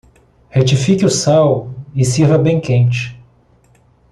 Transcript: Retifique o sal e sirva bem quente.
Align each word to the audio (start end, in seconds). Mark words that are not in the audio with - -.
Retifique 0.49 1.03
o 1.05 1.09
sal 1.11 1.69
e 1.93 2.03
sirva 2.03 2.35
bem 2.35 2.59
quente. 2.59 3.21